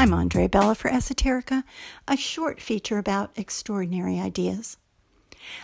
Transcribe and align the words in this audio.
I'm 0.00 0.14
Andrea 0.14 0.48
Bella 0.48 0.74
for 0.74 0.90
Esoterica, 0.90 1.62
a 2.08 2.16
short 2.16 2.58
feature 2.58 2.96
about 2.96 3.36
extraordinary 3.36 4.18
ideas. 4.18 4.78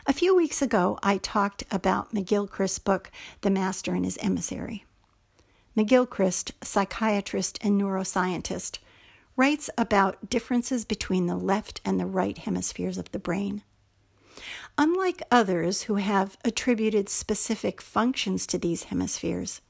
A 0.07 0.13
few 0.13 0.37
weeks 0.37 0.61
ago, 0.61 0.99
I 1.03 1.17
talked 1.17 1.65
about 1.71 2.13
McGilchrist's 2.13 2.79
book, 2.79 3.11
The 3.41 3.49
Master 3.49 3.95
and 3.95 4.05
His 4.05 4.19
Emissary. 4.21 4.85
McGilchrist, 5.75 6.51
psychiatrist 6.63 7.59
and 7.63 7.81
neuroscientist, 7.81 8.77
writes 9.37 9.71
about 9.79 10.29
differences 10.29 10.85
between 10.85 11.29
the 11.29 11.37
left 11.37 11.81
and 11.83 11.99
the 11.99 12.05
right 12.05 12.37
hemispheres 12.37 12.99
of 12.99 13.11
the 13.13 13.19
brain. 13.19 13.63
Unlike 14.77 15.23
others 15.31 15.85
who 15.85 15.95
have 15.95 16.37
attributed 16.45 17.09
specific 17.09 17.81
functions 17.81 18.47
to 18.49 18.59
these 18.59 18.85
hemispheres, 18.85 19.63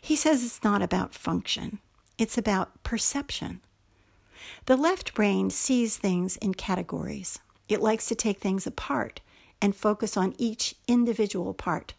he 0.00 0.16
says 0.16 0.44
it's 0.44 0.64
not 0.64 0.82
about 0.82 1.14
function, 1.14 1.78
it's 2.18 2.36
about 2.36 2.82
perception. 2.82 3.60
The 4.66 4.76
left 4.76 5.14
brain 5.14 5.50
sees 5.50 5.96
things 5.96 6.36
in 6.36 6.54
categories. 6.54 7.40
It 7.68 7.80
likes 7.80 8.06
to 8.06 8.14
take 8.14 8.40
things 8.40 8.66
apart 8.66 9.20
and 9.62 9.76
focus 9.76 10.16
on 10.16 10.34
each 10.38 10.74
individual 10.88 11.54
part, 11.54 11.94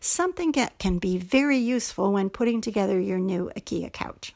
something 0.00 0.52
that 0.52 0.78
can 0.78 0.98
be 0.98 1.16
very 1.16 1.58
useful 1.58 2.12
when 2.12 2.30
putting 2.30 2.60
together 2.60 3.00
your 3.00 3.18
new 3.18 3.50
IKEA 3.56 3.92
couch. 3.92 4.34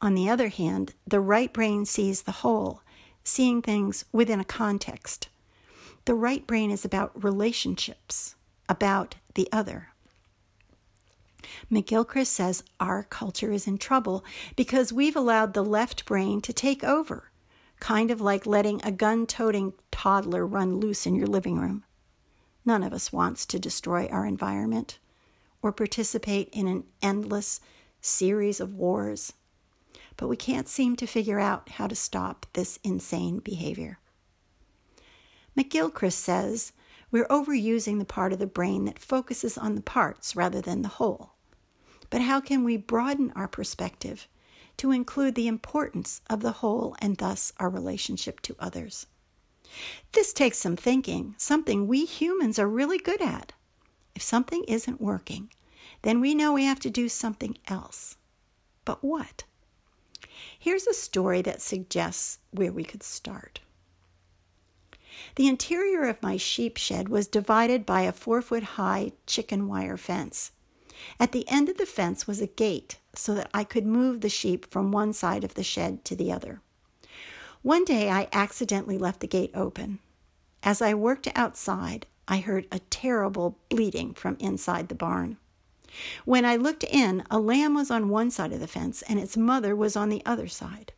On 0.00 0.14
the 0.14 0.28
other 0.28 0.48
hand, 0.48 0.94
the 1.06 1.20
right 1.20 1.52
brain 1.52 1.84
sees 1.84 2.22
the 2.22 2.32
whole, 2.32 2.82
seeing 3.22 3.60
things 3.60 4.06
within 4.12 4.40
a 4.40 4.44
context. 4.44 5.28
The 6.06 6.14
right 6.14 6.46
brain 6.46 6.70
is 6.70 6.84
about 6.84 7.22
relationships, 7.22 8.34
about 8.68 9.16
the 9.34 9.48
other. 9.52 9.89
McGilchrist 11.70 12.26
says 12.26 12.64
our 12.80 13.04
culture 13.04 13.52
is 13.52 13.68
in 13.68 13.78
trouble 13.78 14.24
because 14.56 14.92
we've 14.92 15.14
allowed 15.14 15.54
the 15.54 15.64
left 15.64 16.04
brain 16.04 16.40
to 16.40 16.52
take 16.52 16.82
over, 16.82 17.30
kind 17.78 18.10
of 18.10 18.20
like 18.20 18.44
letting 18.44 18.80
a 18.82 18.90
gun 18.90 19.24
toting 19.24 19.74
toddler 19.92 20.44
run 20.44 20.80
loose 20.80 21.06
in 21.06 21.14
your 21.14 21.28
living 21.28 21.58
room. 21.58 21.84
None 22.64 22.82
of 22.82 22.92
us 22.92 23.12
wants 23.12 23.46
to 23.46 23.58
destroy 23.60 24.08
our 24.08 24.26
environment 24.26 24.98
or 25.62 25.70
participate 25.72 26.48
in 26.52 26.66
an 26.66 26.84
endless 27.02 27.60
series 28.00 28.60
of 28.60 28.74
wars, 28.74 29.32
but 30.16 30.26
we 30.26 30.36
can't 30.36 30.68
seem 30.68 30.96
to 30.96 31.06
figure 31.06 31.38
out 31.38 31.68
how 31.70 31.86
to 31.86 31.94
stop 31.94 32.46
this 32.54 32.80
insane 32.82 33.38
behavior. 33.38 34.00
McGilchrist 35.56 36.12
says 36.12 36.72
we're 37.12 37.28
overusing 37.28 37.98
the 37.98 38.04
part 38.04 38.32
of 38.32 38.38
the 38.38 38.46
brain 38.46 38.86
that 38.86 38.98
focuses 38.98 39.56
on 39.56 39.76
the 39.76 39.82
parts 39.82 40.34
rather 40.34 40.60
than 40.60 40.82
the 40.82 40.88
whole. 40.88 41.34
But 42.10 42.22
how 42.22 42.40
can 42.40 42.64
we 42.64 42.76
broaden 42.76 43.32
our 43.34 43.48
perspective 43.48 44.28
to 44.76 44.90
include 44.90 45.34
the 45.34 45.48
importance 45.48 46.20
of 46.28 46.40
the 46.40 46.52
whole 46.52 46.96
and 47.00 47.16
thus 47.16 47.52
our 47.58 47.70
relationship 47.70 48.40
to 48.42 48.56
others? 48.58 49.06
This 50.12 50.32
takes 50.32 50.58
some 50.58 50.76
thinking, 50.76 51.34
something 51.38 51.86
we 51.86 52.04
humans 52.04 52.58
are 52.58 52.68
really 52.68 52.98
good 52.98 53.22
at. 53.22 53.52
If 54.16 54.22
something 54.22 54.64
isn't 54.64 55.00
working, 55.00 55.50
then 56.02 56.20
we 56.20 56.34
know 56.34 56.52
we 56.52 56.64
have 56.64 56.80
to 56.80 56.90
do 56.90 57.08
something 57.08 57.56
else. 57.68 58.16
But 58.84 59.04
what? 59.04 59.44
Here's 60.58 60.86
a 60.86 60.94
story 60.94 61.42
that 61.42 61.62
suggests 61.62 62.38
where 62.50 62.72
we 62.72 62.84
could 62.84 63.02
start. 63.02 63.60
The 65.36 65.48
interior 65.48 66.04
of 66.04 66.22
my 66.22 66.36
sheep 66.36 66.76
shed 66.76 67.08
was 67.08 67.26
divided 67.28 67.86
by 67.86 68.02
a 68.02 68.12
four 68.12 68.42
foot 68.42 68.62
high 68.62 69.12
chicken 69.26 69.68
wire 69.68 69.96
fence. 69.96 70.52
At 71.18 71.32
the 71.32 71.48
end 71.48 71.68
of 71.68 71.78
the 71.78 71.86
fence 71.86 72.26
was 72.26 72.40
a 72.40 72.46
gate 72.46 72.98
so 73.14 73.34
that 73.34 73.50
I 73.52 73.64
could 73.64 73.86
move 73.86 74.20
the 74.20 74.28
sheep 74.28 74.70
from 74.70 74.92
one 74.92 75.12
side 75.12 75.44
of 75.44 75.54
the 75.54 75.62
shed 75.62 76.04
to 76.06 76.16
the 76.16 76.32
other. 76.32 76.60
One 77.62 77.84
day 77.84 78.10
I 78.10 78.28
accidentally 78.32 78.98
left 78.98 79.20
the 79.20 79.26
gate 79.26 79.50
open. 79.54 79.98
As 80.62 80.80
I 80.80 80.94
worked 80.94 81.28
outside, 81.34 82.06
I 82.28 82.38
heard 82.38 82.66
a 82.70 82.78
terrible 82.90 83.58
bleating 83.68 84.14
from 84.14 84.36
inside 84.38 84.88
the 84.88 84.94
barn. 84.94 85.36
When 86.24 86.44
I 86.44 86.56
looked 86.56 86.84
in, 86.84 87.24
a 87.30 87.38
lamb 87.38 87.74
was 87.74 87.90
on 87.90 88.08
one 88.08 88.30
side 88.30 88.52
of 88.52 88.60
the 88.60 88.66
fence 88.66 89.02
and 89.02 89.18
its 89.18 89.36
mother 89.36 89.74
was 89.74 89.96
on 89.96 90.08
the 90.08 90.22
other 90.24 90.48
side. 90.48 90.92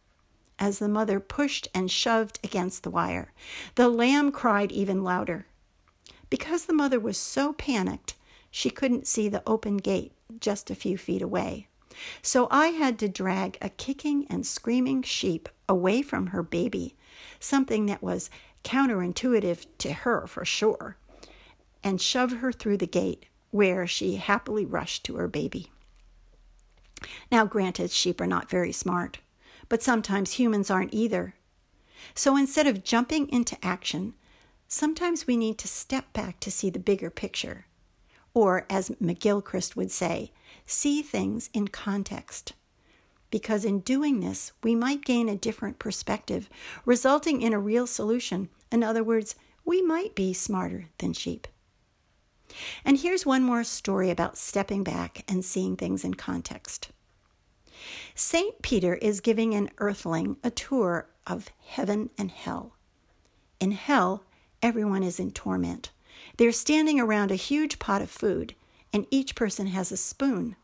As 0.59 0.79
the 0.79 0.89
mother 0.89 1.19
pushed 1.19 1.69
and 1.75 1.91
shoved 1.91 2.39
against 2.45 2.83
the 2.83 2.91
wire, 2.91 3.33
the 3.75 3.89
lamb 3.89 4.31
cried 4.31 4.71
even 4.71 5.03
louder. 5.03 5.47
Because 6.31 6.67
the 6.67 6.73
mother 6.73 7.01
was 7.01 7.17
so 7.17 7.53
panicked, 7.53 8.15
she 8.53 8.71
couldn't 8.71 9.09
see 9.09 9.29
the 9.29 9.43
open 9.47 9.79
gate 9.79 10.13
just 10.39 10.71
a 10.71 10.75
few 10.77 10.97
feet 10.99 11.23
away. 11.23 11.67
So 12.21 12.49
I 12.51 12.69
had 12.69 12.99
to 13.01 13.09
drag 13.09 13.57
a 13.61 13.71
kicking 13.71 14.27
and 14.29 14.47
screaming 14.47 15.03
sheep 15.03 15.49
away 15.69 16.03
from 16.03 16.29
her 16.29 16.43
baby, 16.43 16.95
something 17.41 17.87
that 17.87 18.03
was 18.03 18.31
counterintuitive 18.63 19.67
to 19.79 19.93
her 19.93 20.27
for 20.27 20.45
sure, 20.45 20.97
and 21.83 22.01
shove 22.01 22.33
her 22.33 22.53
through 22.53 22.77
the 22.77 22.87
gate, 22.87 23.27
where 23.51 23.87
she 23.87 24.17
happily 24.17 24.67
rushed 24.67 25.05
to 25.05 25.17
her 25.17 25.29
baby. 25.29 25.71
Now, 27.31 27.47
granted, 27.47 27.91
sheep 27.91 28.21
are 28.21 28.27
not 28.27 28.51
very 28.51 28.73
smart, 28.73 29.19
but 29.71 29.83
sometimes 29.83 30.35
humans 30.35 30.71
aren't 30.71 30.95
either. 30.95 31.35
So 32.15 32.37
instead 32.37 32.67
of 32.67 32.85
jumping 32.85 33.31
into 33.31 33.57
action, 33.65 34.13
sometimes 34.69 35.27
we 35.27 35.39
need 35.39 35.57
to 35.59 35.69
step 35.69 36.13
back 36.13 36.39
to 36.41 36.51
see 36.51 36.69
the 36.69 36.79
bigger 36.79 37.11
picture 37.11 37.65
or 38.35 38.67
as 38.71 38.91
McGilchrist 38.91 39.77
would 39.77 39.91
say, 39.91 40.33
see 40.67 41.03
things 41.03 41.51
in 41.53 41.69
context. 41.69 42.55
Because 43.31 43.65
in 43.65 43.81
doing 43.81 44.21
this, 44.21 44.53
we 44.63 44.75
might 44.75 45.05
gain 45.05 45.29
a 45.29 45.37
different 45.37 45.79
perspective, 45.79 46.51
resulting 46.85 47.41
in 47.41 47.53
a 47.53 47.59
real 47.59 47.87
solution. 47.87 48.49
In 48.71 48.83
other 48.83 49.03
words, 49.03 49.35
we 49.65 49.81
might 49.81 50.15
be 50.15 50.33
smarter 50.33 50.89
than 50.99 51.13
sheep. 51.13 51.47
And 52.85 52.99
here's 52.99 53.25
one 53.25 53.43
more 53.43 53.65
story 53.65 54.11
about 54.11 54.37
stepping 54.37 54.85
back 54.85 55.25
and 55.27 55.45
seeing 55.45 55.77
things 55.77 56.05
in 56.05 56.15
context. 56.15 56.91
St. 58.15 58.61
Peter 58.63 58.95
is 58.97 59.21
giving 59.21 59.55
an 59.55 59.71
earthling 59.79 60.37
a 60.45 60.51
tour 60.51 61.09
of 61.27 61.49
heaven 61.65 62.11
and 62.19 62.31
hell. 62.31 62.77
In 63.59 63.73
hell, 63.73 64.25
everyone 64.61 65.03
is 65.03 65.19
in 65.19 65.31
torment. 65.31 65.91
They're 66.37 66.53
standing 66.53 67.01
around 67.01 67.31
a 67.31 67.37
huge 67.37 67.79
pot 67.79 68.03
of 68.03 68.11
food, 68.11 68.55
and 68.93 69.07
each 69.11 69.35
person 69.35 69.69
has 69.69 69.93
a 69.93 69.97
spoon. 69.97 70.57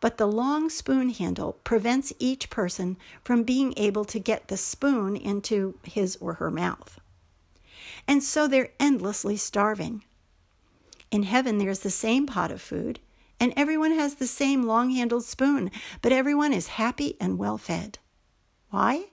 But 0.00 0.16
the 0.16 0.26
long 0.26 0.70
spoon 0.70 1.10
handle 1.10 1.54
prevents 1.64 2.12
each 2.18 2.50
person 2.50 2.96
from 3.24 3.42
being 3.42 3.74
able 3.76 4.04
to 4.06 4.18
get 4.18 4.48
the 4.48 4.56
spoon 4.56 5.16
into 5.16 5.78
his 5.82 6.16
or 6.20 6.34
her 6.34 6.50
mouth. 6.50 7.00
And 8.06 8.22
so 8.22 8.46
they're 8.46 8.70
endlessly 8.78 9.36
starving. 9.36 10.04
In 11.10 11.24
heaven, 11.24 11.58
there's 11.58 11.80
the 11.80 11.90
same 11.90 12.26
pot 12.26 12.52
of 12.52 12.60
food, 12.60 13.00
and 13.40 13.52
everyone 13.56 13.92
has 13.92 14.16
the 14.16 14.26
same 14.26 14.62
long 14.62 14.90
handled 14.90 15.24
spoon, 15.24 15.70
but 16.02 16.12
everyone 16.12 16.52
is 16.52 16.68
happy 16.68 17.16
and 17.20 17.38
well 17.38 17.58
fed. 17.58 17.98
Why? 18.70 19.06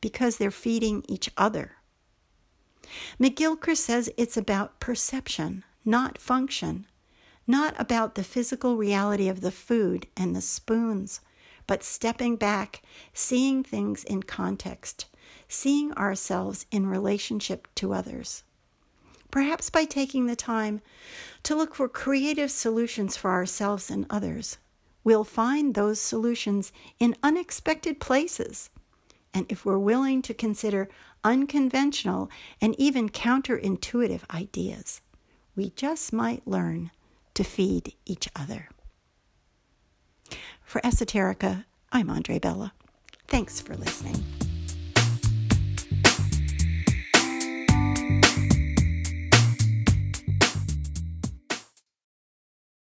Because 0.00 0.36
they're 0.36 0.50
feeding 0.50 1.04
each 1.08 1.30
other. 1.36 1.72
McGilchrist 3.20 3.78
says 3.78 4.10
it's 4.16 4.36
about 4.36 4.80
perception, 4.80 5.64
not 5.84 6.18
function, 6.18 6.86
not 7.46 7.74
about 7.78 8.14
the 8.14 8.24
physical 8.24 8.76
reality 8.76 9.28
of 9.28 9.40
the 9.40 9.50
food 9.50 10.06
and 10.16 10.34
the 10.34 10.40
spoons, 10.40 11.20
but 11.66 11.82
stepping 11.82 12.36
back, 12.36 12.82
seeing 13.12 13.62
things 13.62 14.04
in 14.04 14.22
context, 14.22 15.06
seeing 15.48 15.92
ourselves 15.94 16.66
in 16.70 16.86
relationship 16.86 17.68
to 17.74 17.92
others. 17.92 18.42
Perhaps 19.30 19.70
by 19.70 19.84
taking 19.84 20.26
the 20.26 20.36
time 20.36 20.80
to 21.42 21.56
look 21.56 21.74
for 21.74 21.88
creative 21.88 22.50
solutions 22.50 23.16
for 23.16 23.30
ourselves 23.30 23.90
and 23.90 24.06
others, 24.08 24.58
we'll 25.02 25.24
find 25.24 25.74
those 25.74 26.00
solutions 26.00 26.72
in 26.98 27.16
unexpected 27.22 27.98
places. 28.00 28.70
And 29.32 29.46
if 29.48 29.64
we're 29.64 29.78
willing 29.78 30.22
to 30.22 30.34
consider 30.34 30.88
unconventional, 31.24 32.30
and 32.60 32.78
even 32.78 33.08
counterintuitive 33.08 34.22
ideas. 34.30 35.00
We 35.56 35.70
just 35.70 36.12
might 36.12 36.46
learn 36.46 36.90
to 37.34 37.42
feed 37.42 37.94
each 38.04 38.28
other. 38.36 38.68
For 40.62 40.80
Esoterica, 40.82 41.64
I'm 41.90 42.10
Andre 42.10 42.38
Bella. 42.38 42.72
Thanks 43.26 43.60
for 43.60 43.74
listening. 43.74 44.22